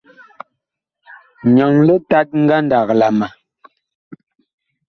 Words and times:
Nyɔŋ 1.53 1.73
litat 1.87 2.27
ngandag 2.43 2.89
la 2.99 3.07
ma. 3.17 3.27